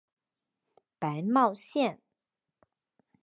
[0.97, 2.01] 白茂线